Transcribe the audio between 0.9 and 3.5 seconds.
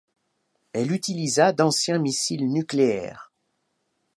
utilisa d'anciens missiles nucléaires.